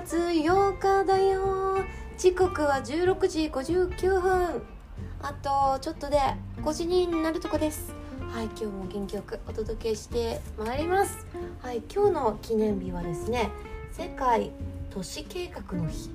[0.00, 1.78] 月8日だよ。
[2.16, 4.62] 時刻は16時59分。
[5.20, 6.20] あとちょっとで
[6.62, 7.92] 5時になるとこです。
[8.32, 11.26] はい今日も元気よくお届けしてまいります。
[11.60, 13.50] はい今日の記念日はですね
[13.90, 14.52] 世界
[14.88, 16.10] 都市計画の日。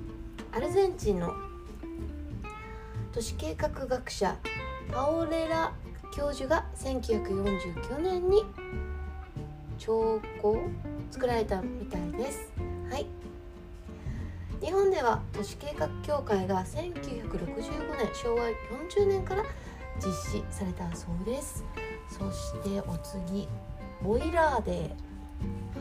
[0.52, 1.34] アルゼンチンの
[3.12, 4.34] 都市計画学者
[4.90, 5.74] パオレラ
[6.16, 8.44] 教授が1949年に
[9.76, 10.56] 兆候
[11.10, 12.50] 作られたみたいです。
[12.90, 13.23] はい。
[14.60, 19.44] 日本では都市計画協会が1965年昭和40年から
[19.98, 21.64] 実施されたそうです。
[22.08, 23.48] そしてお次
[24.02, 25.14] ボイラーデー。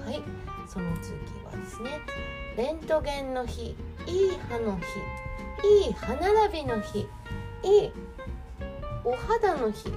[0.06, 0.22] はい
[0.68, 1.14] その次
[1.46, 2.00] はですね
[2.58, 3.76] レントゲンの日
[4.08, 7.00] いい歯の日いい歯並びの日
[7.64, 7.92] いい
[9.04, 9.94] お肌の日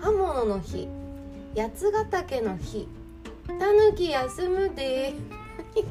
[0.00, 0.88] 刃物の日
[1.56, 2.88] 八ヶ岳の日
[3.46, 5.14] たぬき休むで
[5.74, 5.84] 何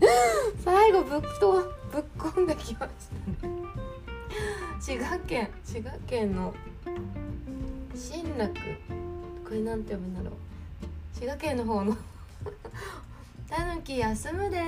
[0.64, 1.52] 最後ぶっと
[1.92, 3.08] ぶっこんできまし
[3.42, 3.58] たね。
[4.80, 6.54] 滋賀県滋賀県の
[7.94, 8.54] 新楽
[9.44, 11.14] これなんて読むんだろう。
[11.14, 11.96] 滋賀県の方の
[13.50, 14.62] たぬき休むで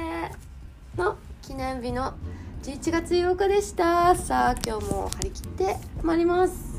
[0.97, 2.15] の記念日の
[2.63, 4.15] 11月8日でした。
[4.17, 6.70] さあ今日も張り切ってまいります。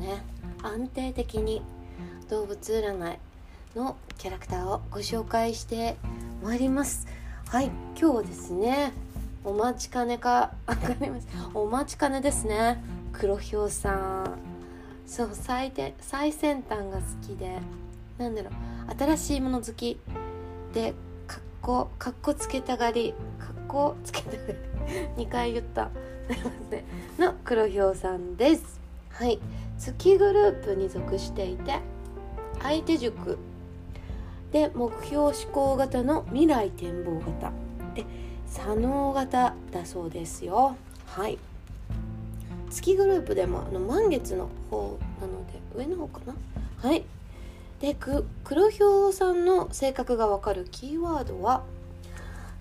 [0.00, 0.24] ね。
[0.62, 1.62] 安定的に
[2.28, 3.18] 動物占い
[3.76, 5.96] のキャラクターをご紹介して
[6.42, 7.06] まいります。
[7.48, 7.66] はい
[7.98, 8.92] 今日はですね
[9.44, 11.28] お待ちかねかわかります？
[11.54, 12.82] お待ちかねですね。
[13.12, 14.38] 黒ひょうさん。
[15.06, 17.58] そう最最先端が好きで
[18.18, 18.52] なんだろう
[18.98, 19.98] 新しいもの好き
[20.72, 20.94] で
[21.26, 24.36] かっこかっこつけたがりかっこつけたが
[25.16, 25.90] り2回言った。
[26.28, 26.84] すいません
[27.18, 28.80] の黒ひょうさんです。
[29.10, 29.40] はい。
[29.80, 31.80] 月グループに属していて
[32.60, 33.38] 相手塾
[34.52, 37.50] で目標思考型の未来展望型。
[37.94, 38.04] で
[38.46, 40.76] 左脳型だそうですよ。
[41.06, 41.38] はい。
[42.68, 46.34] 月グループでもあの満月の方なので上の方かな。
[46.76, 47.04] はい。
[47.80, 51.62] でく黒ひょうさんの性格がわかるキーワードは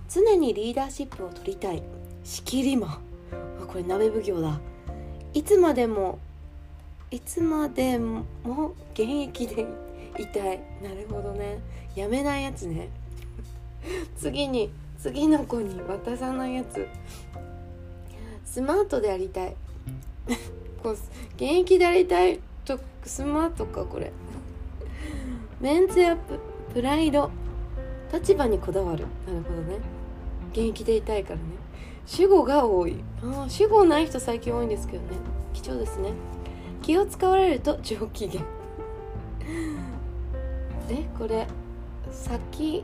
[0.08, 1.84] 常にリーダーシップを取りたい。
[2.24, 3.02] 仕切り魔。
[3.62, 4.62] あこれ鍋奉行だ。
[5.34, 6.20] いつまでも
[7.12, 8.26] いつまでも
[8.94, 9.66] 現役で
[10.20, 10.62] いたい。
[10.84, 11.60] なるほどね。
[11.96, 12.90] やめないやつね。
[14.16, 16.88] 次に次の子に渡さないやつ。
[18.46, 19.56] スマートでありたい。
[20.84, 21.00] こう現
[21.38, 22.40] 役でありたい。
[22.64, 24.12] とスマートかこれ。
[25.60, 26.16] メンツや
[26.74, 26.82] プ。
[26.82, 27.32] ライド。
[28.14, 29.06] 立場にこだわる。
[29.26, 29.80] なるほどね。
[30.52, 31.42] 現役でいたいからね。
[32.06, 32.98] 主語が多い。
[33.24, 35.10] あ主語ない人最近多いんですけどね。
[35.54, 36.12] 貴重ですね。
[36.90, 38.42] 気を使われると上機嫌。
[40.88, 41.46] でこれ
[42.12, 42.84] 先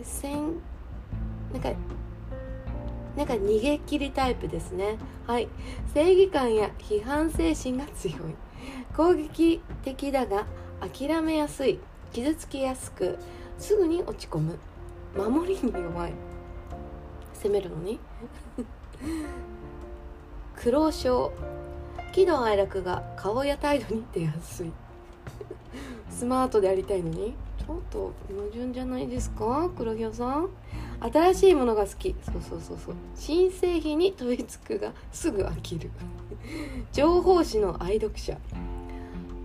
[0.00, 0.60] せん
[1.52, 1.72] なんか
[3.16, 4.96] なんか逃げ切りタイプですね。
[5.26, 5.48] はい。
[5.92, 8.16] 正義感や批判精神が強い。
[8.96, 10.46] 攻撃的だが
[10.80, 11.80] 諦めやすい。
[12.12, 13.18] 傷つきやすく
[13.58, 14.56] すぐに落ち込む。
[15.16, 16.12] 守りに弱い。
[17.42, 17.98] 攻めるのに。
[20.54, 21.32] 苦労症
[22.12, 24.70] 喜怒哀楽が顔や態度に出やすい。
[26.10, 27.34] スマートでありたいのに？
[27.58, 29.70] ちょっと矛盾じゃないですか？
[29.76, 30.48] 黒ひょさん。
[31.00, 32.14] 新しいものが好き。
[32.22, 32.94] そうそうそうそう。
[33.16, 35.90] 新製品に飛びつくがすぐ飽きる。
[36.92, 38.36] 情報誌の愛読者。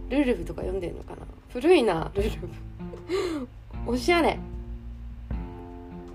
[0.10, 1.20] ルルブとか読んでんのかな？
[1.54, 2.50] 古いなルルブ。
[3.86, 4.38] おしゃれ。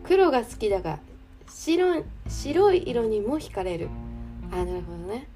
[0.05, 0.99] 黒が好きだが
[1.49, 3.89] 白白い色にも惹かれる。
[4.53, 5.29] あなるほどね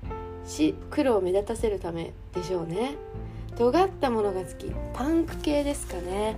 [0.46, 2.94] し黒を目立たせるためでしょうね。
[3.56, 4.72] 尖ったものが好き。
[4.92, 6.36] パンク系ですかね。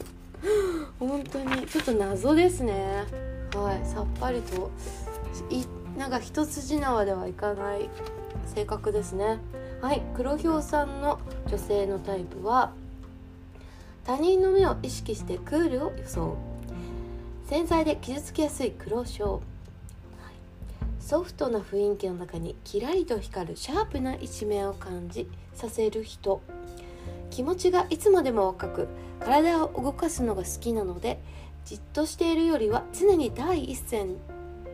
[0.98, 1.66] 本当に。
[1.66, 3.04] ちょっと謎ですね。
[3.54, 3.86] はい。
[3.86, 4.70] さっぱりと。
[5.50, 5.64] い
[5.98, 7.88] なんか一筋縄ではいかない。
[8.54, 9.38] 性格ですね。
[9.80, 10.02] はい。
[10.14, 11.18] 黒ひょうさんの
[11.48, 12.72] 女性のタイプは
[14.04, 19.42] 他人の目を意識してクールを装う繊細で傷つきやすい黒症
[21.10, 26.40] ソフトな雰囲気の中にキラリと光るシャープな一面を感じさせる人
[27.30, 31.20] 気持ちがいつまでも若く体を動かすのが好きなので
[31.64, 34.18] じっとしているよりは常に第一線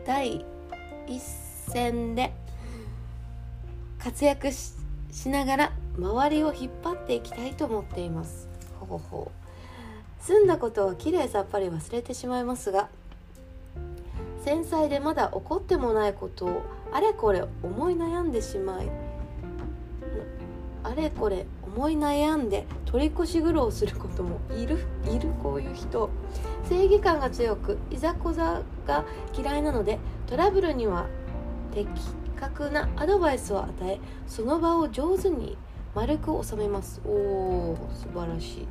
[0.05, 0.45] 第
[1.07, 2.31] 一線で
[3.97, 4.75] 活躍し
[5.29, 8.47] ながら周りを引っ張っていきたいと思っています。
[8.79, 9.31] ほうほ。
[9.35, 12.89] う済んだことはきれいさっぱり忘れてしまいますが
[14.47, 16.63] 繊細でまだ起こってもないことを
[16.93, 18.89] あれこれ思い悩んでしまい
[20.83, 26.09] あれこれ思い悩んで取り越し苦労することもいるいるこういう人。
[26.69, 29.03] 正義感が強くいざこざが
[29.37, 31.07] 嫌いなのでトラブルには
[31.73, 31.85] 的
[32.39, 35.57] 確なアドバイスを与えその場を上手に
[35.93, 37.01] 丸く収めます。
[37.05, 38.67] おお素晴らしい。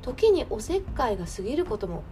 [0.00, 2.02] 時におせっかいが過ぎることも。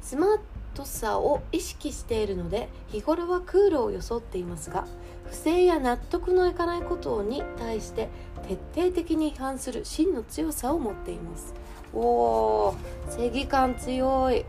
[0.00, 0.38] スマー
[0.78, 4.86] トさを意識しているので日頃はクールを装っていますが
[5.24, 8.08] 不正や納得のいかないことに対して
[8.46, 11.52] 徹底的に批判する真の強さを持っています。
[11.92, 12.76] おお
[13.10, 14.46] 正義感強い。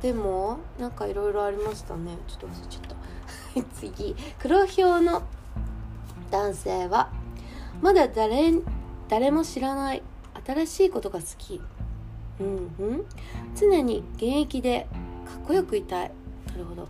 [0.00, 2.16] でもなんかいろいろありましたね。
[2.26, 3.62] ちょっと忘れちゃった。
[3.78, 4.16] 次。
[4.40, 5.22] 黒ひょうの
[6.32, 7.10] 男性は
[7.80, 8.54] まだ誰
[9.08, 10.02] 誰も知らない
[10.44, 11.60] 新しいことが好き。
[12.40, 13.06] うんうん。
[13.54, 14.88] 常に現役で
[15.24, 16.10] かっこよくいたい。
[16.48, 16.88] なるほど。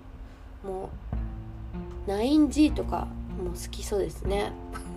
[0.65, 0.91] も
[2.07, 3.09] う 9G とか
[3.43, 4.53] もう好きそうですね。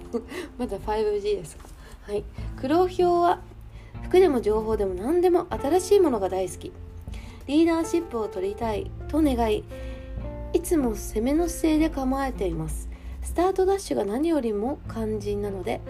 [0.57, 1.65] まだ 5G ですか
[2.07, 2.23] はい。
[2.57, 3.41] 黒ひょうは
[4.03, 6.71] 服でも情報でも何でも新しいものが大好き。
[7.47, 9.63] リーダーシップを取りたいと願い
[10.53, 12.89] いつも攻めの姿勢で構えています。
[13.21, 15.81] スタートダッシュが何よりも肝心なので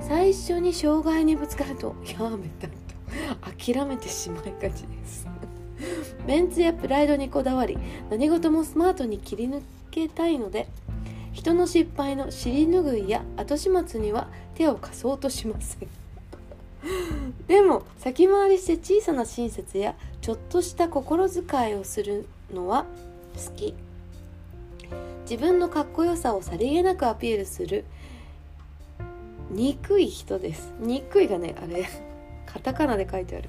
[0.00, 2.80] 最初に障害にぶつかるとやめたと。
[3.42, 5.29] 諦めてしまいがちです。
[6.26, 7.78] メンツやプライドにこだわり
[8.10, 10.68] 何事もスマートに切り抜けたいので
[11.32, 15.88] 人の失敗の尻拭いや後始末には手を貸そうとしません。
[17.46, 22.84] でも先回りして小さな親切やちょっとした心遣いをするのは
[23.36, 23.74] 好き。
[25.22, 27.84] 自分のかっこよさをさりげなくアピールする
[29.50, 30.72] 憎い人です。
[30.80, 32.09] 憎いがねあれ。
[32.52, 33.48] カタカナで書いてある。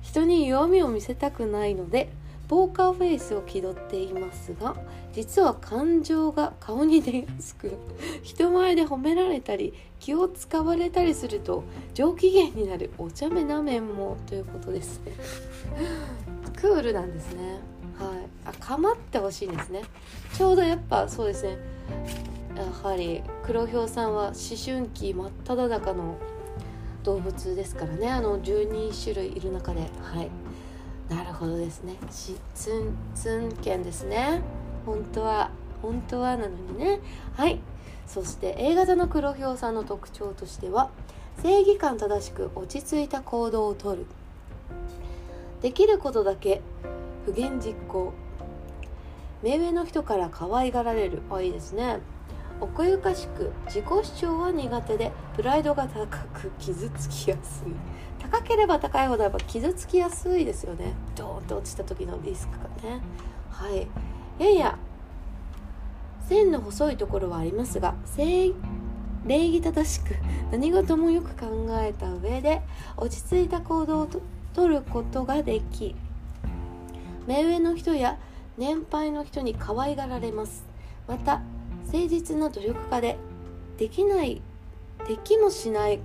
[0.00, 2.10] 人に弱みを見せたくないので
[2.48, 4.76] ポーカーフェイスを気取っていますが
[5.12, 7.78] 実は感情が顔に出やすく
[8.22, 11.64] 人前で褒められたり気を使われたりすると
[11.94, 15.00] 上機嫌になるお茶目な面もということです。
[15.04, 15.12] ね
[16.56, 17.58] クールなんですね。
[17.98, 18.18] はい。
[18.44, 19.82] あ構ってほしいんですね。
[20.34, 21.56] ちょうどやっぱそうですね。
[22.54, 26.18] やはり黒ひょうさんは思春期真っ只中の
[27.02, 28.10] 動物ですからね。
[28.10, 29.80] あの12種類いる中で。
[29.80, 30.30] はい。
[31.08, 31.96] なるほどですね。
[32.10, 34.40] しツンツンケンですね。
[34.86, 35.50] 本当は
[35.80, 37.00] 本当はなのにね。
[37.34, 37.60] はい。
[38.06, 40.90] そして A 型の黒ひょうさんの特徴としては
[41.42, 44.06] 正義感正しく落ち着いた行動をとる。
[45.60, 46.60] できることだけ
[47.24, 48.12] 不言実行。
[49.42, 51.22] 目上の人から可愛がられる。
[51.30, 51.98] あいいですね。
[52.62, 57.72] 奥ゆかしく自己主張は苦手でプライドが高く傷つきやすい。
[58.20, 60.94] 高ければ高いほどやっぱ傷つきやすいですよね。
[61.16, 63.00] ドーンと落ちた時のリスクがね。
[63.50, 63.88] はい。
[64.38, 64.78] やや
[66.28, 68.54] 線の細いところはありますが礼
[69.50, 70.14] 儀正しく
[70.52, 72.62] 何事もよく考えた上で
[72.96, 74.08] 落ち着いた行動を
[74.54, 75.96] とることができ
[77.26, 78.18] 目上の人や
[78.56, 80.64] 年配の人に可愛がられます。
[81.08, 81.42] また
[81.92, 83.18] 誠実な努力家で
[83.76, 84.40] できない
[85.06, 86.00] できもしない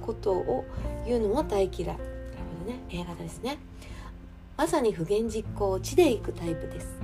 [0.00, 0.64] ことを
[1.06, 1.86] 言うのは大嫌い。
[1.86, 2.00] なる
[2.64, 2.80] ほどね。
[2.90, 3.58] A 型ですね。
[4.56, 6.98] まさに不言実行地で行くタイプです。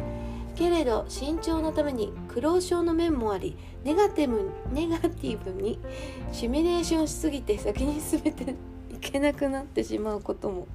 [0.54, 5.78] けれど慎重なために苦労症の面もありネガティブネガティブに
[6.30, 8.54] シミュレーションしすぎて先に全て
[8.90, 10.68] いけなくなってしまうことも。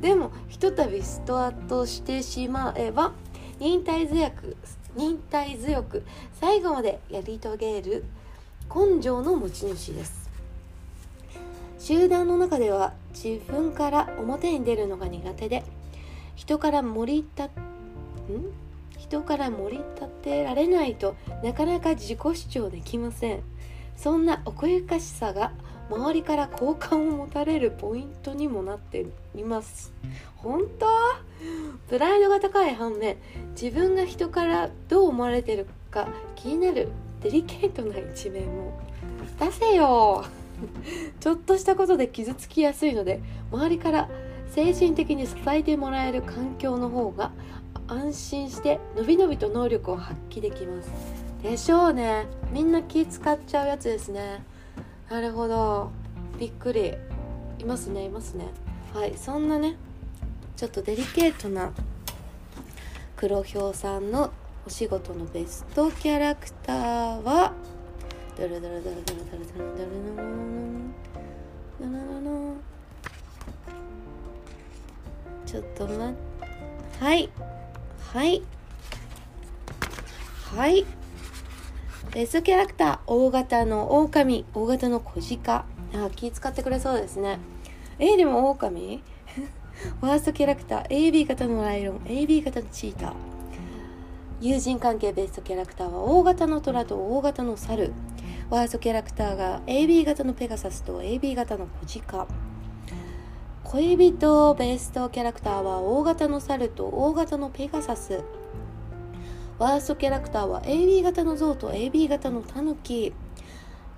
[0.00, 3.12] でもひとたびストアとしてしまえば
[3.58, 4.56] 忍耐強く
[4.96, 6.04] 忍耐強く
[6.40, 8.04] 最後までやり遂げる
[8.74, 10.28] 根性の持ち主です。
[11.78, 15.62] 集団の中では自分から表に出るのが苦手で
[16.34, 18.52] 人から盛り立ん？
[18.98, 23.42] 人から盛り立てられないとなかなか自己主張できません。
[23.96, 25.52] そんな奥ゆかしさが
[25.90, 29.92] 周りから好感を持たれるポイントにもなっています。
[30.36, 30.86] 本当？
[31.88, 33.16] プライドが高い反面
[33.60, 36.88] 自分が人からどう思われてるか気になる
[37.22, 38.78] デリケートな一面も。
[39.38, 40.24] 出せよ！
[41.20, 43.20] ちょっとしたことで傷つきやすいので
[43.52, 44.08] 周りから
[44.50, 47.30] 精神的に支えてもらえる環境の方が
[47.86, 50.90] 安心してのびのびと能力を発揮できます。
[51.42, 52.26] でしょうね。
[52.52, 54.42] みんな気使っちゃうやつですね。
[55.10, 55.90] なるほど。
[56.38, 56.94] びっくり。
[57.58, 58.46] いますねいますね。
[58.94, 59.76] はいそんなね
[60.56, 61.72] ちょっとデリケートな
[63.16, 64.32] 黒ひょうさんの
[64.66, 67.52] お仕事のベストキャラクターは
[68.36, 69.86] ドルドルドルドルドルドルドル
[71.78, 72.56] ドルドルド
[75.46, 76.14] ちょっと待っ
[77.00, 77.30] はい
[78.12, 78.42] はい
[80.54, 80.97] はい
[82.12, 85.66] ベストキャラクター大型の狼大型の小鹿。
[85.94, 87.38] あ気使ってくれそうですね。
[87.98, 89.02] えー、でも狼？
[90.00, 93.12] ワーストキャラクター AB 型のライオン AB 型のチーター。
[94.40, 97.92] 友人関係ベストキャラクターは大型の虎と大型の猿。
[98.48, 102.26] ワーストキャラクターが AB 型のペガサスと AB 型の小鹿。
[103.64, 108.24] 恋人ベストキャラクターは大型の猿と大型のペガサス。
[109.58, 113.12] ワーストキャラクターは AB 型の象と AB 型のタヌキ。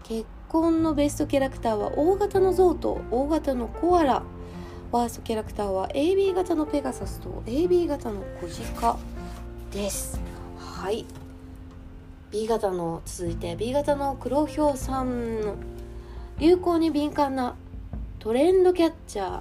[0.05, 4.23] 結婚のベストキャラクターは大型の象と大型のコアラ。
[4.90, 8.49] ワーストキャラクターは AB 型のペガサスと AB 型の小
[8.81, 8.99] 鹿
[9.71, 10.19] です。
[10.59, 11.05] はい。
[12.31, 15.57] B 型の続いて B 型の黒ひょうさんの
[16.38, 17.55] 流行に敏感な
[18.19, 19.40] トレンドキャッチャ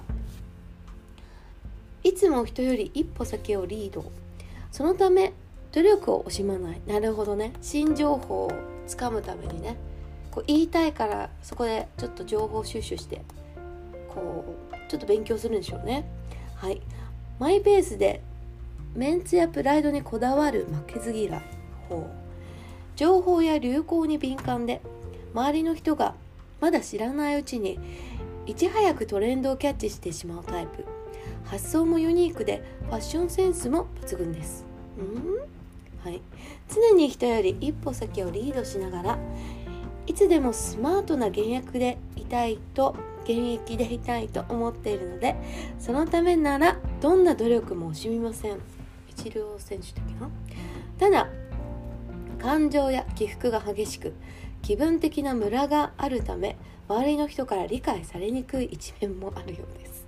[2.02, 4.04] いつも人より一歩先をリード。
[4.70, 5.32] そのため
[5.72, 6.80] 努力を惜しまない。
[6.86, 7.52] なるほどね。
[7.60, 8.52] 新情報を
[8.86, 9.76] つかむためにね。
[10.30, 13.22] こう言いたいからそこでちょっと情報収集して
[14.08, 16.04] こうちょっと勉強するんでしょうね。
[16.56, 16.80] はい。
[17.38, 18.20] マイペースで
[18.94, 21.42] メンツやプライドにこだわる負けず嫌い
[22.96, 24.80] 情報や流行に敏感で
[25.32, 26.14] 周りの人が
[26.60, 27.78] まだ知らないうちに
[28.46, 30.84] いち早くトレンドをキャッチしてしまうタイプ。
[31.44, 34.64] 発想もユニークでファッションセンスも抜群です。
[34.98, 35.59] うん？
[36.04, 36.20] はい。
[36.68, 39.18] 常に人より一歩先をリードしながら
[40.06, 45.36] いつでもスマートな現役でいたいと現役でいたいと思っているので
[45.78, 48.58] そのためならどんな努力も惜しみません。
[49.08, 50.30] 一流選手的な？
[50.98, 51.28] ただ
[52.40, 54.14] 感情や起伏が激しく
[54.62, 56.56] 気分的なムラがあるため
[56.88, 60.06] 周りの人から理解されにくい一面もあるようです。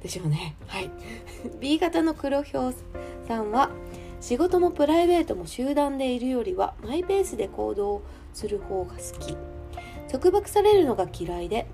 [0.00, 0.54] でしょうね。
[0.66, 0.90] はい。
[1.60, 2.74] B 型の黒ひょう
[3.26, 3.70] さんは
[4.24, 8.00] 仕事もプライベートも集団でいるよりはマイペースで行動
[8.32, 9.36] する方が好き。
[10.10, 11.66] 束縛されるのが嫌いで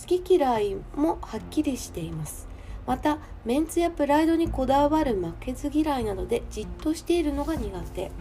[0.00, 2.46] 好き嫌いもはっきりしています。
[2.86, 8.12] またメンツやプライドにこだわる負けず嫌いなどでじっとしているのが苦手。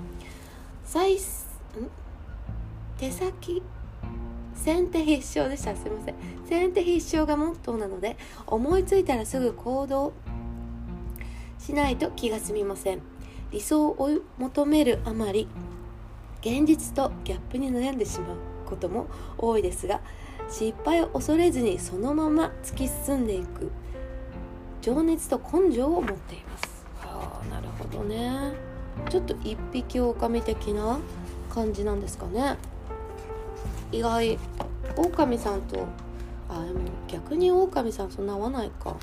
[2.98, 3.62] 手先？
[4.55, 5.75] 先手必勝でした。
[5.75, 6.15] すいません。
[6.50, 8.17] 先手必勝がモットーなので
[8.48, 10.12] 思いついたらすぐ行動
[11.60, 13.12] しないと気が済みません。
[13.53, 15.48] 理想を追い求めるあまり
[16.41, 19.07] 現実とギャップに悩んでしまうことも
[19.38, 20.01] 多いですが
[20.50, 23.72] 失敗を恐れずにそのまま突き進んでいく
[24.81, 26.86] 情熱と根性を持っています。
[27.03, 28.51] ああなるほどね。
[29.10, 31.00] ちょっと一匹狼的な
[31.50, 32.57] 感じなんですかね。
[33.91, 34.38] 意外
[34.98, 35.86] 狼さんと
[36.50, 38.98] あでも逆に狼さんそんな合わないか。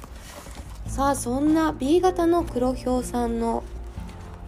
[0.87, 3.63] さあそんな B 型の黒ひょうさんの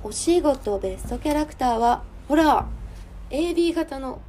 [0.04, 2.66] お仕事ベストキャラクターはほら
[3.30, 4.20] AB 型の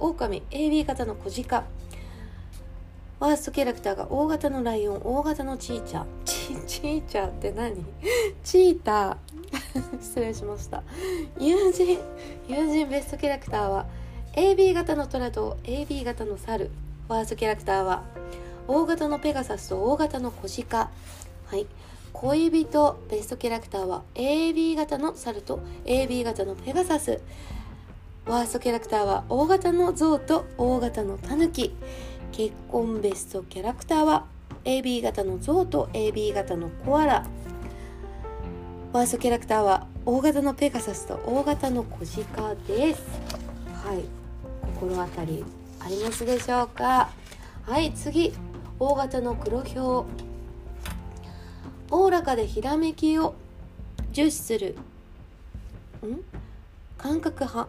[0.00, 1.64] 狼 AB 型の小鹿。
[3.20, 6.04] ワーストキャラクターが大型のライオン大型のチーチャー。
[6.24, 7.84] チチーチャーって何？
[8.42, 10.02] チーター。
[10.02, 10.82] 失礼しました。
[11.38, 11.98] 友人
[12.48, 13.86] 友人ベストキャラクターは
[14.34, 16.72] AB 型のトラと AB 型の猿。
[17.06, 18.02] ワーストキャラクターは
[18.66, 20.90] 大型のペガサスと大型の小鹿。
[21.46, 21.66] はい。
[22.12, 27.20] 恋人ベストキャラクターは AB 型の猿と AB 型のペガサス。
[28.26, 31.74] ワーストキャラクターは大型の象と大型のタヌキ。
[32.32, 34.26] 結婚ベストキャラクターは
[34.64, 37.26] AB 型のゾウと AB 型のコアラ。
[38.92, 43.02] ワーストキャラクターは大型のペガサスと大型の小鹿です。
[43.84, 44.04] はい。
[44.74, 45.44] 心当たり
[45.80, 47.10] ありますでしょうか？
[47.62, 47.92] はい。
[47.94, 48.34] 次。
[48.78, 50.29] 大型の黒ひょう
[51.90, 53.34] おおらかでひらめきを
[54.12, 54.76] 重視する。
[56.06, 56.22] ん？
[56.96, 57.68] 感覚派。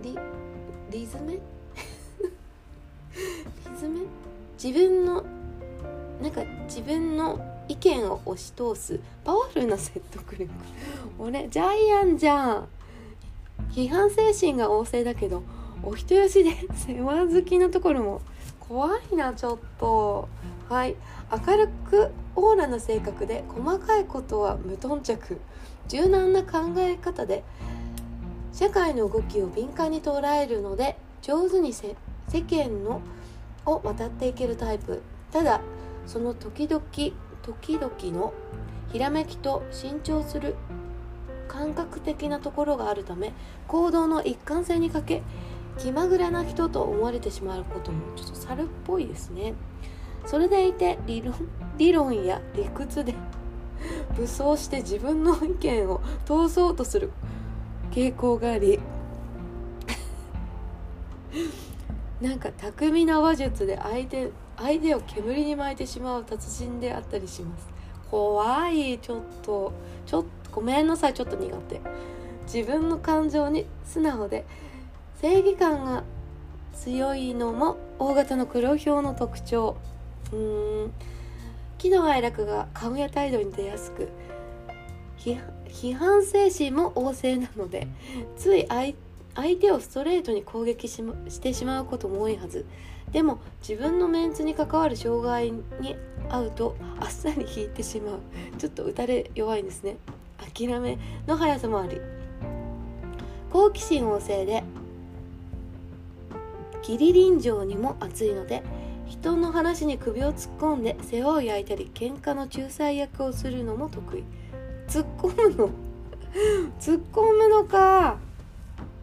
[0.90, 1.34] リズメ？
[3.14, 4.00] リズメ？
[4.62, 5.24] 自分の
[6.22, 8.98] なんか自分の意見を押し通す。
[9.24, 10.50] パワフルな説得力。
[11.18, 12.68] 俺ジャイアンじゃん。
[13.70, 15.42] 批判精神が旺盛だけど
[15.82, 18.22] お人よしで世話好きなところも
[18.68, 20.28] 怖いなちょっと。
[20.68, 20.96] はい。
[21.46, 25.40] 明るくオーラな性格で細かいことは無頓着。
[25.88, 27.42] 柔軟な考え方で
[28.52, 31.96] 社会の動きを敏感に捉えるので上手に世
[32.28, 33.00] 間の
[33.64, 35.02] を渡っていけるタイプ。
[35.32, 35.62] ただ
[36.06, 36.82] その時々
[37.42, 38.34] 時々の
[38.92, 40.54] ひらめきと慎重する
[41.46, 43.32] 感覚的なところがあるため
[43.66, 45.22] 行動の一貫性に欠け
[45.78, 49.54] 気まぐれな人と思われてしまうこともちょっと猿っぽいですね。
[50.26, 51.34] それでいて理論
[51.78, 53.14] 理論や理屈で
[54.16, 57.10] 武装して自分の意見を通そうとする
[57.90, 58.80] 傾向があり
[62.20, 67.68] なんか巧みな話術で相手相手を煙に巻いてしまう達人であったりします。
[68.10, 69.72] 怖いちょっと
[70.04, 71.80] ちょっとごめんなさいちょっと苦手。
[72.52, 74.44] 自分の感情に素直で
[75.20, 76.04] 正義感が
[76.72, 79.76] 強いのも大型の黒ひょうの特徴。
[80.32, 80.92] うん。
[81.78, 84.08] 喜怒哀楽が顔や態度に出やすく
[85.16, 87.86] 批判精神も旺盛なので
[88.36, 88.94] つい相
[89.60, 92.66] 手をストレートに攻撃し,、ま、てしまうことも多いはず。
[93.12, 95.96] でも自分のメンツに関わる障害に
[96.28, 98.18] 遭うとあっさり引いてしまう。
[98.58, 99.96] ちょっと打たれ弱いんですね。
[100.54, 102.00] 諦めの速さもあり。
[103.50, 104.62] 好奇心旺盛で
[106.88, 108.62] 義理臨場にも熱いので
[109.06, 114.24] 人の話に首を突っ込んで世話を焼いたり喧嘩の仲裁役をするのも得意。
[114.86, 115.70] 突っ込むの？
[116.80, 118.18] 突っ込むのか。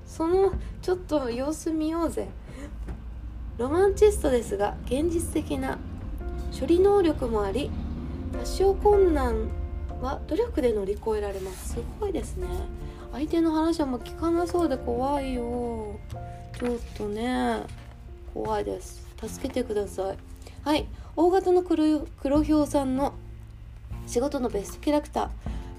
[0.05, 2.27] そのちょっと様子見ようぜ。
[3.57, 5.77] ロマンチストですが現実的な
[6.57, 7.71] 処理能力もあり
[8.37, 9.47] 多少困難
[10.01, 11.73] は努力で乗り越えられます。
[11.73, 12.47] すごいですね。
[13.11, 15.99] 相手の話はもう聞かなそうで怖いよ。
[16.59, 17.63] ちょっとね
[18.33, 19.05] 怖いです。
[19.21, 20.17] 助けてください。
[20.63, 20.87] はい。
[21.15, 23.13] 大型の黒黒ひょうさんの
[24.07, 25.29] 仕事のベストキャラクター。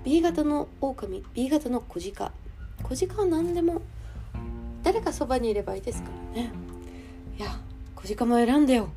[0.05, 1.25] B 型の狼。
[1.35, 2.33] B 型の小鹿。
[2.83, 3.83] 小鹿は何でも
[4.83, 6.53] 誰かそばにいればいいですからね。
[7.39, 7.59] いや
[7.95, 8.89] 小鹿も選んでよ。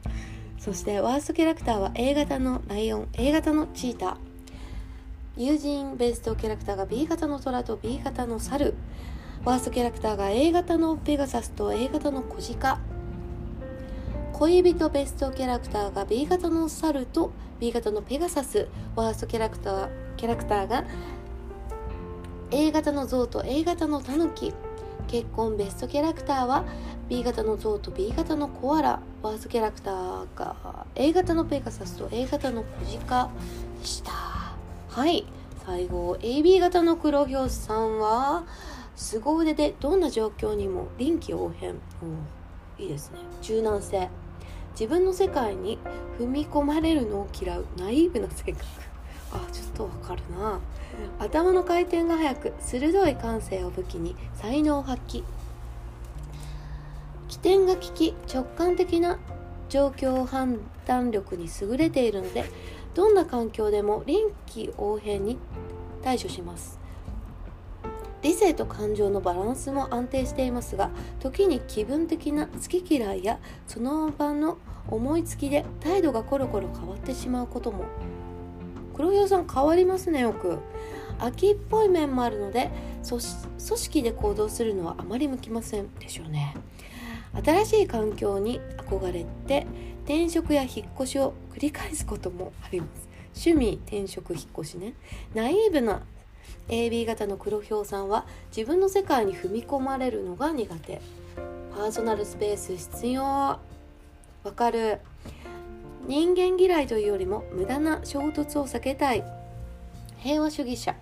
[0.59, 3.07] そしてワーストキャラクターは A 型のライオン。
[3.13, 4.17] A 型のチーター。
[5.37, 8.75] 友人ベストキャラクターが B 型の虎と B 型の猿。
[9.45, 12.77] ワーストキャラクターが A 型のペガサスと A 型の小鹿。
[14.33, 18.67] 恋人ベストキャラクターが B 型の猿と B 型のペガサス。
[18.97, 20.83] ワーストキャラクターキャラクターが
[22.51, 24.53] A 型の象と A 型のタヌキ。
[25.07, 26.65] 結婚ベストキャラクターは
[27.07, 28.99] B 型の象と B 型のコアラ。
[29.23, 33.29] ワーストキャラクターが A 型のペガサスと A 型の小鹿
[33.79, 34.11] でした。
[34.89, 35.25] はい。
[35.65, 38.43] 最後 AB 型の黒ひょうさんは
[38.99, 41.77] 凄腕でどんな状況にも臨機応変、うん、
[42.77, 43.19] いいですね。
[43.41, 44.09] 柔軟性。
[44.71, 45.79] 自分の世界に
[46.19, 48.65] 踏み込まれるのを嫌うナイーブな性格。
[49.31, 50.59] あちょっとわかるな。
[51.17, 55.23] 頭の回転が速く鋭い感性を武器に才能を発揮。
[57.29, 59.17] 起点が利き直感的な
[59.69, 62.43] 状況判断力に優れているので
[62.95, 65.37] どんな環境でも臨機応変に
[66.03, 66.78] 対処します。
[68.21, 77.85] 理性と感情のバランスも安定していますが時に気分的な好き嫌いやその場の思いつきで態度がコロコロ変わってしまうことも。
[78.95, 80.57] 黒ひょうさん変わりますねよく。
[81.19, 82.69] 秋っぽい面もあるので
[83.07, 86.55] 組織で行動するのはあまり向きませんでしょうね。
[87.45, 89.67] 新しい環境に憧れて
[90.05, 93.07] 転職や引っ越しを繰り返すこともあります。
[93.35, 94.95] 趣味転職引っ越しね。
[95.33, 96.01] ナイーブな
[96.69, 101.01] AB 型の黒ひょうさんは自分の世界に踏み込まれるのが苦手。
[101.75, 103.23] パーソナルスペース必要。
[103.23, 103.59] わ
[104.55, 104.99] かる。
[106.07, 109.23] 人間嫌いというよりも無駄な衝突を避けたい。
[110.17, 110.95] 平和主義者。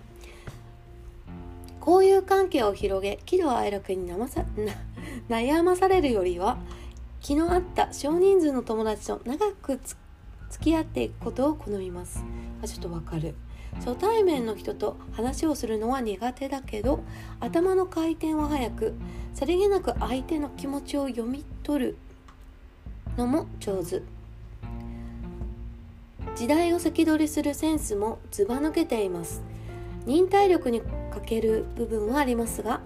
[1.86, 4.44] 交友関係を広げ喜怒哀楽にまさ
[5.30, 6.58] 悩まされるよりは
[7.20, 9.80] 気の合った少人数の友達と長く
[10.50, 12.24] 付き合っていくことを好みます。
[12.62, 13.34] あちょっとわかる。
[13.76, 17.00] 初対面の人と話をするのは苦手だけど
[17.40, 18.94] 頭の回転は速く
[19.34, 21.96] さりげなく相手の気持ちを読み取る
[23.16, 24.02] のも上手。
[26.36, 29.42] 時代を先取りするセンスもずば抜けています。
[30.06, 32.80] 忍耐力に欠ける部分はありますが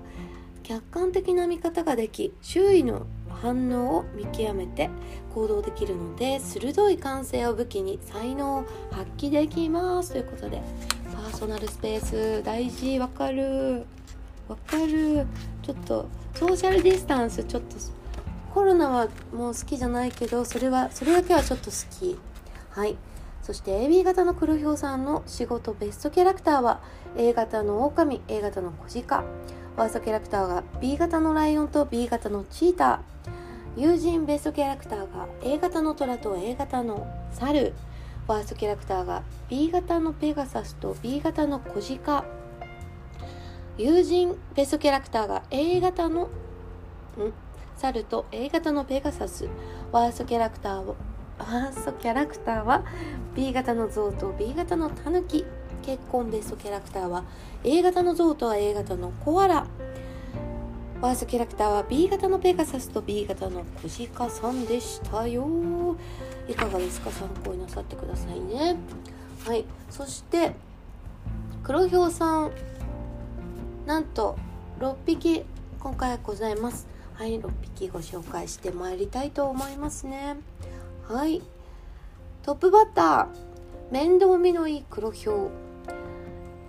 [0.62, 3.06] 客観的な見方ができ周囲の
[3.42, 4.88] 反応を見極めて
[5.34, 10.62] 行動できるので鋭い感性を武器に才能を発揮できますということで
[11.12, 13.84] パーソナルスペース大事わかる。
[14.48, 15.26] わかる。
[15.62, 17.76] ちょっとソーシャルディスタンスちょっと
[18.54, 22.18] コロナはもう好きじゃないけどそれはそれだけはちょっと好き。
[22.70, 22.96] はい。
[23.42, 26.80] そして AB 型の黒ひょうさんの仕事ベストキャラクターは
[27.16, 29.24] A 型の狼 A 型の小鹿。
[29.76, 33.11] ワーストキャラクターが B 型のライオンと B 型のチーター。
[33.74, 37.72] 友人ベストキャラクターが A 型の虎と A 型の猿。
[38.28, 42.24] ワーストキャラクターが B 型のペガサスと B 型の小鹿
[43.78, 46.28] 友人ベストキャラクターが A 型のん？
[47.76, 49.48] 猿と A 型のペガサス。
[49.90, 50.94] ワーストキャラクターを
[51.38, 52.84] ワーストキャラクターは
[53.34, 55.46] B 型の象と B 型のタヌキ。
[55.82, 57.24] 結婚ベストキャラクターは
[57.64, 59.66] A 型の象と A 型のコアラ。
[61.02, 65.96] ワーストキャラクターは B 型のペガサスと B 型のコジカさんでしたよ。
[66.48, 67.10] いかがですか？
[67.10, 68.76] 参考になさってくださいね。
[69.44, 69.64] はい。
[69.90, 70.52] そして
[71.64, 72.52] 黒ひょうさん。
[73.84, 74.38] なんと
[74.78, 75.44] 6匹
[75.80, 76.86] 今回ございます。
[77.14, 77.40] はい。
[77.40, 80.36] 6匹ご紹介してまいりたいと思いますね。
[81.08, 81.42] はい。
[82.44, 83.92] トップバッター。
[83.92, 85.50] 面倒見のいい黒ひょう。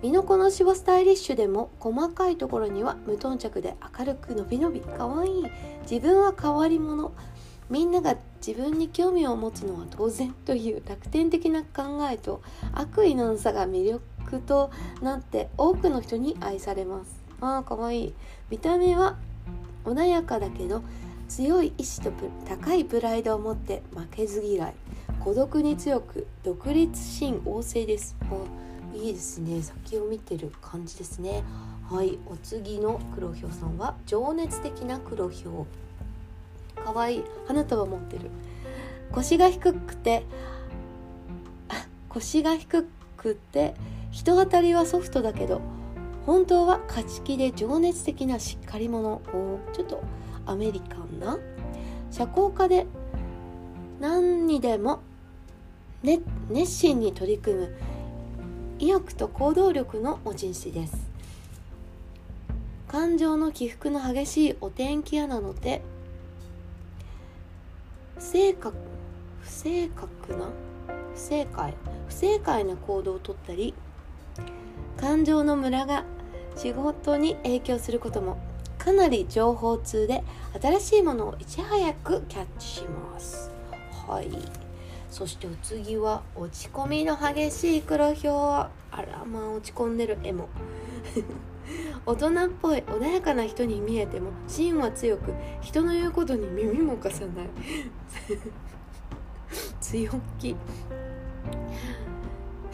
[0.04, 5.44] 身のこなしはスタイリッシュでも細かいところには無頓着で明るくのびのびかわいい。
[5.90, 7.10] 自分は変わり者
[7.70, 8.14] みんなが
[8.46, 12.42] 自分に興味を持つのは当然という楽天的な考えと
[12.74, 17.24] 悪意のなさが魅力となって多くの人に愛されます。
[17.40, 18.08] あーかわい。
[18.08, 18.14] い
[18.50, 19.16] 見た目は
[19.86, 20.82] 穏やかだけど
[21.30, 22.12] 強い意志と
[22.44, 24.74] 高いプライドを持って負けず嫌い。
[25.20, 28.14] 孤独に強く独立心旺盛です。
[28.94, 29.60] いいですね。
[29.60, 31.42] 先を見てる感じですね。
[31.90, 35.66] はいお次の黒ひょうさんは情熱的な黒ひょ
[36.78, 37.24] うかわいい。
[37.46, 38.30] 花束持ってる。
[39.12, 40.24] 腰が低くて
[42.08, 43.74] 腰が低くて
[44.10, 45.60] 人当たりはソフトだけど
[46.26, 49.20] 本当は勝ち気で情熱的なしっかり者。
[49.72, 50.02] ちょっと
[50.46, 51.38] アメリカンな。
[52.10, 52.86] 社交家で
[54.00, 55.00] 何にでも、
[56.02, 57.76] ね、熱心に取り組む。
[58.84, 60.94] 意欲と行動力の持ち主です。
[62.86, 65.80] 感情の起伏の激しいお天気屋なので
[68.18, 68.76] 不正確
[69.40, 70.50] 不正確な
[71.14, 71.74] 不正解
[72.06, 73.72] 不正解な行動をとったり
[74.98, 76.04] 感情のムラが
[76.54, 78.36] 仕事に影響することも
[78.76, 80.22] かなり情報通で
[80.60, 83.50] 新しいものをいち早くキャッチします。
[84.06, 84.63] はい。
[85.14, 88.36] そしてお次は落ち込みの激しい黒ひょう。
[88.36, 90.48] あらまあ落ち込んでる絵も。
[92.04, 97.48] 大人っぽい穏やかな人に見えても芯は強く人の言うことに耳も貸さない。
[99.80, 100.56] 強気。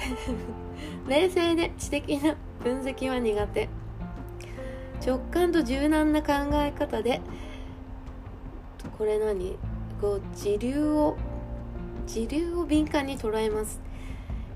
[1.07, 3.69] 冷静で知的な分析は苦手。
[5.07, 7.21] 直感と柔軟な考え方で
[8.97, 9.59] これ何？
[10.01, 11.19] こう時流を
[12.13, 13.81] 時流を敏感に捉えます。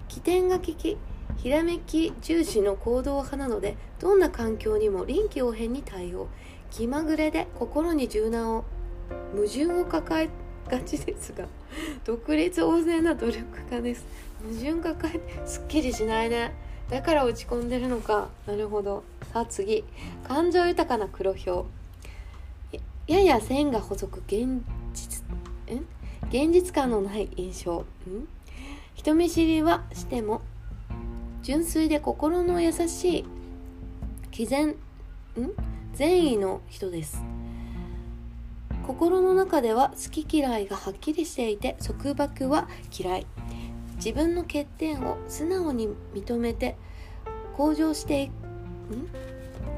[0.08, 0.98] 起点が利き
[1.36, 6.26] ひらめき重視の行動派なのでどんな環境にも臨機応変に対応。
[6.70, 8.64] 気まぐれで心に柔軟を
[9.32, 10.28] 矛盾を抱え
[10.68, 11.46] がちですが
[12.04, 14.04] 独立大勢な努力家です。
[14.42, 16.52] 矛盾抱えてすっきりしないね。
[16.90, 18.28] だから落ち込んでるのか。
[18.46, 19.04] なるほど。
[19.32, 19.84] さあ次。
[20.26, 21.66] 感情豊かな黒ひょ
[22.72, 24.62] うやや線が細く現
[24.92, 25.22] 実
[26.34, 27.84] 現実感のない印象。
[28.10, 28.26] ん？
[28.96, 30.42] 人見知りはしても
[31.44, 33.24] 純粋で心の優しい
[34.32, 34.74] 毅然ん？
[35.92, 37.22] 善意の人です。
[38.84, 42.68] 心の中では好き嫌いがはっきりしていて束縛は
[42.98, 43.26] 嫌い。
[43.94, 46.76] 自分の欠点を素直に認めて
[47.56, 48.32] 向上していく
[48.92, 49.08] ん？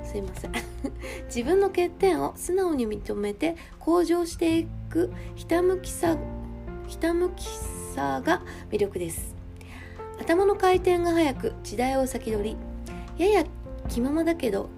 [0.06, 0.52] すいません。
[1.28, 6.16] 自分の欠点を素直に認めて向上していくひたむきさ
[6.86, 7.46] ひたむき
[7.94, 9.34] さが魅力です。
[10.20, 12.56] 頭の回転が速く時代を先取
[13.18, 13.44] りやや
[13.88, 14.70] 気ままだけど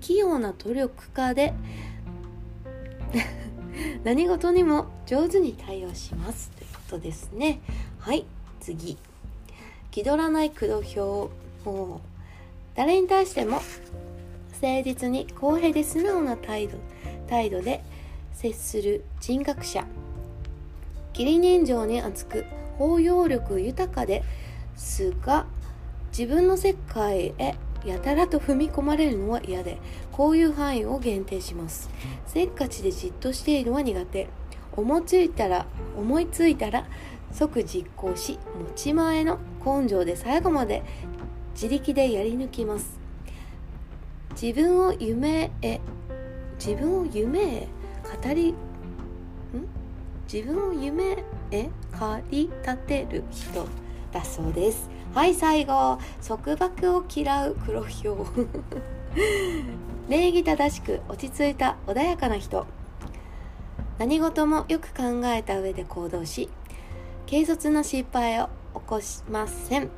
[0.00, 1.52] 器用な努力家で
[4.04, 6.50] 何事にも上手に対応します。
[6.50, 7.60] ということですね。
[7.98, 8.24] はい
[8.60, 8.96] 次。
[9.90, 11.30] 気取らない黒ひょ
[11.64, 12.00] うもう
[12.74, 13.60] 誰に対しても
[14.60, 16.78] 誠実に公平で素直な態度
[17.28, 17.82] 態度で
[18.32, 19.86] 接する人格者。
[21.14, 22.44] 義理人情に厚く
[22.76, 24.24] 包容力豊かで
[24.74, 25.46] すが
[26.16, 29.78] 自分の世界へやたらと踏み込まれるのは嫌で
[30.10, 31.88] こういう範囲を限定します。
[32.26, 34.28] せっかちでじっとしているのは苦手。
[34.76, 36.84] 思いついたら思いついたら
[37.30, 40.82] 即実行し持ち前の根性で最後まで
[41.52, 42.98] 自力でやり抜きます。
[44.40, 45.80] 自分を夢へ
[46.58, 47.68] 自分を夢へ
[48.02, 48.54] 語り
[50.34, 53.68] 自分を夢へ駆り立てる人
[54.10, 54.90] だそうです。
[55.14, 58.26] はい最後束縛を嫌う黒ひょう。
[60.10, 62.66] 礼儀正しく落ち着いた穏やかな人。
[64.00, 66.50] 何事もよく考えた上で行動し
[67.30, 69.88] 軽率な失敗を起こしません。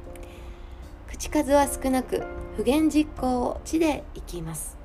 [1.08, 2.22] 口数は少なく
[2.58, 4.76] 不言実行を地で生きます。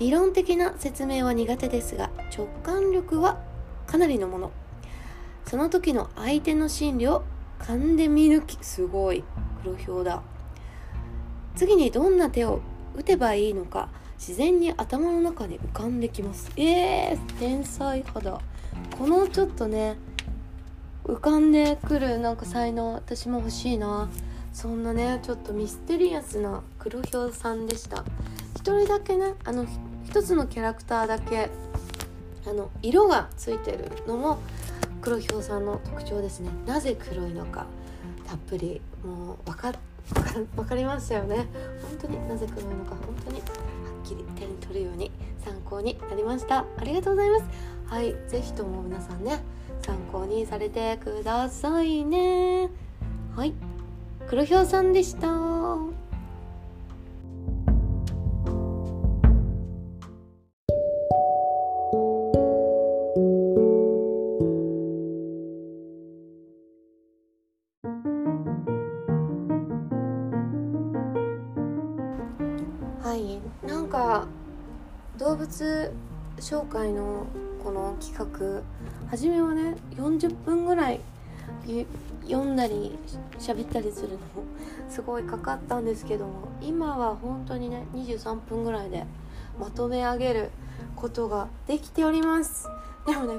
[0.00, 3.38] 理論的な説明は苦手ですが直感力は
[3.90, 4.52] かなりのもの。
[5.46, 7.24] その時の相手の心理を
[7.58, 9.24] 勘で見抜きすごい。
[9.64, 10.22] 黒表だ。
[11.56, 12.60] 次にどんな手を
[12.94, 13.88] 打てばいいのか。
[14.16, 16.52] 自然に頭の中に浮かんできます。
[16.56, 18.40] えー、天才肌。
[18.96, 19.96] このちょっとね
[21.04, 24.08] 浮かんでくるなんか才能私も欲しいな。
[24.52, 28.04] そんなねちょっとミステリアスな黒ひょうさんでした。
[28.54, 29.66] 一人だけねあの
[30.04, 31.50] 一つのキャラクターだけ
[32.46, 34.38] あの色がついてるのも
[35.00, 36.50] 黒ひょうさんの特徴ですね。
[36.66, 37.66] なぜ黒いのか
[38.26, 39.72] たっぷりもう分か
[40.56, 41.46] 分かりましたよね。
[41.82, 43.44] 本当になぜ黒いのか本当には
[44.04, 45.10] っきり手に取るように
[45.44, 46.64] 参考になりました。
[46.76, 47.44] ありがとうございます。
[47.86, 49.42] はい是非とも皆さんね
[49.82, 52.70] 参考にされてくださいね。
[53.36, 53.54] はい
[54.28, 55.99] 黒ひょうさんでした。
[76.50, 77.28] 紹介の
[77.62, 78.62] この企画
[79.08, 81.00] 初めはね40分ぐらい
[82.24, 82.98] 読んだり
[83.38, 84.22] 喋ったりするのも
[84.88, 89.06] すごいかかったんですけども今は本当にね23分ぐらいで
[89.60, 90.50] まとめ上げる
[90.96, 92.66] ことができております。
[93.06, 93.38] でもね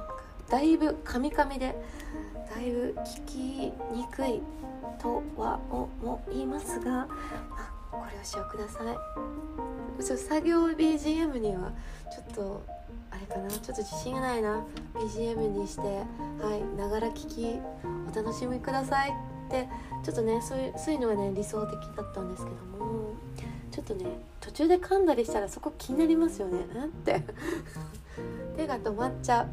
[0.49, 1.75] だいぶカミカミで
[2.49, 3.37] だいぶ聞き
[3.93, 4.41] にくい
[5.01, 7.09] とは思いますが
[7.91, 10.17] ご了承ください。
[10.17, 11.73] 作業 BGM には
[12.09, 12.80] ちょっと
[13.21, 13.49] れかな？
[13.49, 14.63] ちょっと自信がないな。
[14.95, 15.81] BGM にして。
[15.81, 16.77] はい。
[16.77, 17.59] ながら聞き
[18.11, 19.11] お楽しみください。
[19.11, 19.13] っ
[19.49, 19.67] て
[20.03, 22.55] ちょっとねそういうそういうのがね理想的だったんですけど
[22.85, 23.13] も。
[23.71, 24.05] ちょっとね
[24.41, 26.65] 途中で噛んだりしたらそこ気になりますよね。
[26.73, 26.89] なん？
[26.89, 27.23] って。
[28.57, 29.47] 手が止まっちゃう。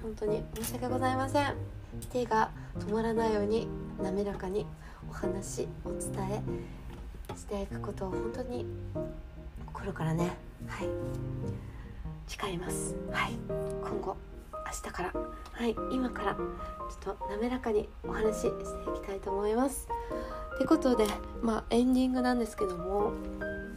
[0.00, 0.44] 本当に。
[0.54, 1.54] 申し訳ございません。
[2.12, 3.68] 手が止まらないように
[4.02, 4.66] 滑らかに
[5.08, 8.66] お話お伝えしていくことを本当に
[9.66, 10.32] 心からね。
[10.66, 10.88] はい。
[12.26, 12.94] 誓います。
[13.12, 13.32] はい。
[13.48, 14.16] 今後
[14.52, 15.12] 明日から。
[15.52, 15.76] はい。
[15.92, 18.52] 今からちょっと滑らかにお話ししてい
[19.00, 19.88] きたいと思います。
[20.56, 21.06] ってことで
[21.42, 23.12] まあエンディングなんですけども。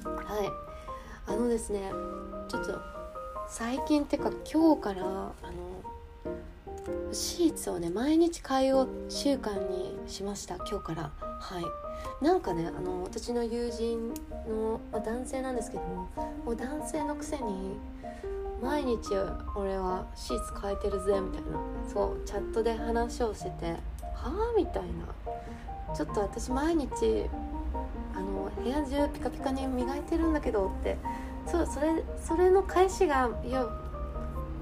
[0.05, 0.49] はい。
[1.27, 1.91] あのですね
[2.47, 2.79] ちょっと
[3.49, 5.33] 最近ってか今日からあの
[7.11, 10.55] シーツをね毎日変えよう習慣にしました。
[10.55, 11.11] 今日から。
[11.39, 11.63] はい。
[12.23, 14.13] なんかねあの私の友人
[14.47, 16.09] の、まあ、男性なんですけども
[16.45, 17.77] もう男性のくせに
[18.61, 19.15] 毎日
[19.55, 21.59] 俺はシーツ変えてるぜみたいな。
[21.91, 23.77] そうチャットで話をしてては
[24.25, 25.95] あみたいな。
[25.95, 26.89] ちょっと私毎日
[28.13, 30.97] あの部屋中ピカピカに磨いてるんだけどって。
[31.45, 33.65] そうそれそれの返しがいや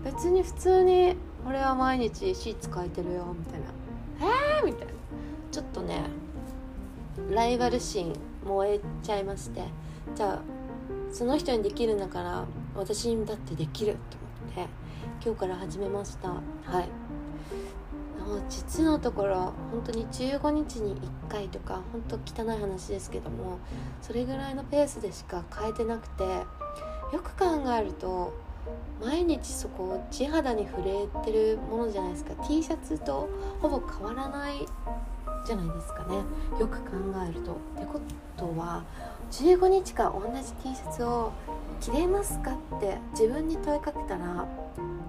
[0.03, 1.15] 別に普通に
[1.47, 3.65] 俺は毎日シーツ変えてるよみたいな。
[4.59, 4.93] えーみたいな。
[5.51, 6.03] ちょっとね
[7.31, 8.13] ライバル心
[8.45, 9.63] 燃えちゃいまして。
[10.13, 10.41] じゃあ
[11.11, 14.17] その人にできるんだから私にだってできると
[14.61, 14.85] 思って。
[15.23, 16.29] 今日から始めました。
[16.29, 16.89] はい。
[18.49, 23.59] 実のところ本当に15日に1回とか本当汚い話ですけども
[24.01, 26.43] それぐらいのペースでしか変えてなくてよ
[27.23, 28.33] く考えると
[28.99, 32.33] 毎日そこ地肌に触れてるものじゃないですか。
[32.47, 33.29] T シャツと
[33.61, 34.65] ほぼ変わらない
[35.45, 36.15] じゃないですかね。
[36.59, 36.91] よく考
[37.29, 37.51] えると。
[37.51, 37.99] ってこ
[38.35, 38.83] とは
[39.31, 41.31] 15日間同じ T シャツを
[41.81, 44.47] 着れますかって自分に問いかけたら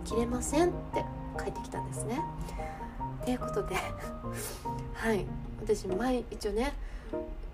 [0.04, 1.04] 着れませんって
[1.36, 2.20] 返ってきたんですね。
[3.24, 3.74] ということで
[4.94, 5.26] はい
[5.60, 6.74] 私毎一応ね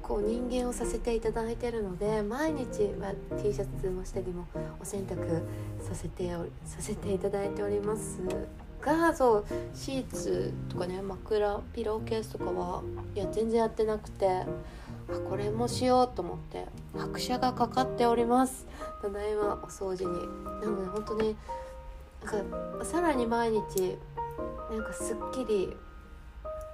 [0.03, 4.47] こう人間をさせていただいてるので毎日は T シャツも下着も
[4.81, 5.43] お洗濯
[5.81, 6.31] させて
[6.65, 8.21] させていただいております
[8.83, 12.83] がそうシーツとかね枕ピローケースとかは
[13.15, 14.45] いや全然やってなくて
[15.13, 18.67] あこれもしようと思って拍車がかかっております。
[19.01, 20.19] ただいまお掃除に。
[20.61, 21.37] なので本当に
[22.25, 23.99] なんかさらに毎日
[24.71, 25.77] なんかすっきり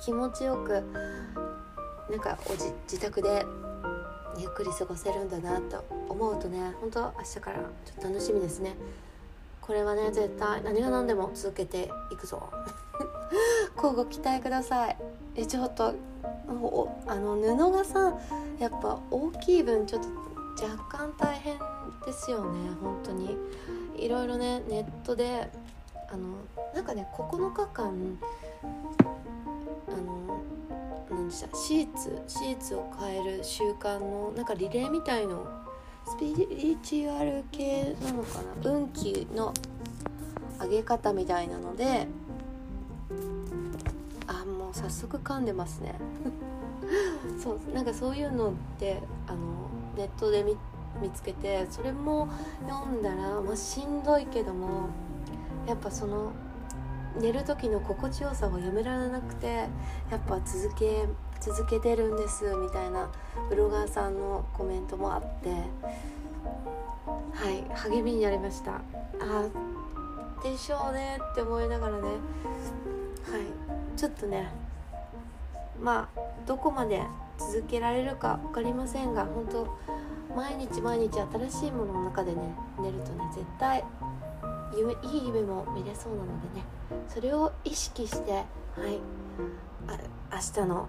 [0.01, 0.85] 気持ちよく
[2.11, 3.45] なんかおじ自宅で
[4.39, 8.77] ゆっくり過ごせるんだなと思うとね本当明日からちょっと楽しみですね。
[9.61, 12.51] これはね絶対何が何でも続けていくぞ
[13.77, 14.97] 交互期待ください。
[15.39, 15.95] えちょっと
[17.07, 18.13] あの布がさ
[18.59, 21.57] やっぱ大きい分ちょっと若干大変
[22.05, 23.37] ですよね本当に。
[23.97, 25.51] いろいろねネットで
[26.11, 26.37] あの
[26.75, 28.19] なんかね9日間
[29.89, 30.41] あの
[31.11, 35.47] 何でしたシーツシーツを変える習慣のなんかリレーみたいの
[36.07, 39.53] スピリチュアル系なのかな運気の
[40.61, 42.07] 上げ方みたいなので
[44.79, 45.97] 早速噛んでますね。
[47.43, 49.39] そうなんかそういうのってあの
[49.97, 50.57] ネットで見
[51.01, 52.29] 見つけてそれも
[52.67, 54.89] 読んだら、まあ、しんどいけども
[55.67, 56.33] やっぱその
[57.21, 59.69] 寝る時の心地よさをやめられなくて
[60.11, 61.07] やっぱ続け
[61.41, 63.11] 続けてるんですみたいな
[63.49, 65.51] ブロガーさんのコメントもあって
[67.33, 68.73] はい励みになりました。
[69.21, 69.47] あ
[70.43, 72.03] でしょうねって思いながらね。
[72.03, 72.19] はい
[73.97, 74.49] ちょっとね
[75.81, 77.03] まあどこまで
[77.39, 79.79] 続けられるか分かりませんが本当
[80.35, 83.85] 毎日毎日新しいものの中でね寝るとね絶対
[84.77, 86.65] 夢いい夢も見れそうなのでね
[87.09, 88.45] それを意識してはい
[89.87, 89.99] あ
[90.33, 90.89] 明日の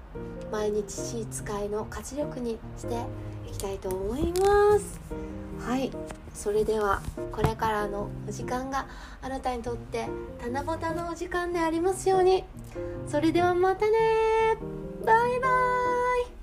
[0.52, 2.95] 毎日シーツ会の活力にして
[3.47, 5.49] いきたいと思います。
[5.60, 5.91] はい。
[6.34, 8.88] それではこれからのお時間が
[9.22, 10.08] あなたにとって
[10.41, 12.43] 七夕のお時間でありますように。
[13.08, 13.91] それではまたね
[15.06, 16.38] バイバーイ。